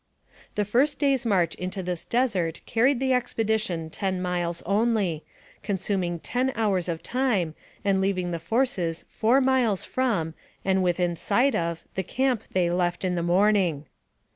The 0.55 0.65
first 0.65 0.97
day's 0.97 1.27
march 1.27 1.53
into 1.53 1.83
this 1.83 2.05
desert 2.05 2.61
carried 2.65 2.99
the 2.99 3.13
expedition 3.13 3.91
ten 3.91 4.19
miles 4.19 4.63
only, 4.63 5.23
consuming 5.61 6.17
ten 6.17 6.51
hours 6.55 6.89
of 6.89 7.03
time, 7.03 7.53
and 7.85 8.01
leaving 8.01 8.31
the 8.31 8.39
forces 8.39 9.05
four 9.07 9.39
miles 9.41 9.83
from, 9.83 10.33
and 10.65 10.79
AMONG 10.79 10.85
THE 10.85 10.93
SIOUX 10.93 10.99
INDIANS. 10.99 11.27
263 11.27 11.43
within 11.43 11.53
sight 11.53 11.55
of, 11.55 11.83
the 11.93 12.03
camp, 12.03 12.43
they 12.51 12.71
left 12.71 13.05
in 13.05 13.13
the 13.13 13.21
morning. 13.21 13.85